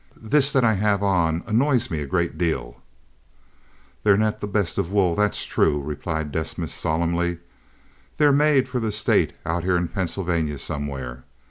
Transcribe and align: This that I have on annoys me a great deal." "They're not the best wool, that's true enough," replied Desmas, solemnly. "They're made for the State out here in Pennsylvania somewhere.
This 0.17 0.51
that 0.53 0.63
I 0.63 0.73
have 0.73 1.03
on 1.03 1.43
annoys 1.45 1.91
me 1.91 1.99
a 2.01 2.07
great 2.07 2.35
deal." 2.35 2.81
"They're 4.01 4.17
not 4.17 4.41
the 4.41 4.47
best 4.47 4.75
wool, 4.79 5.13
that's 5.13 5.45
true 5.45 5.75
enough," 5.75 5.85
replied 5.89 6.31
Desmas, 6.31 6.73
solemnly. 6.73 7.37
"They're 8.17 8.31
made 8.31 8.67
for 8.67 8.79
the 8.79 8.91
State 8.91 9.33
out 9.45 9.63
here 9.63 9.77
in 9.77 9.89
Pennsylvania 9.89 10.57
somewhere. 10.57 11.23